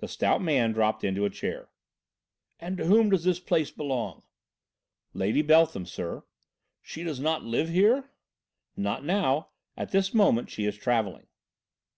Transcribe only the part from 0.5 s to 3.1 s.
dropped into a chair. "And to whom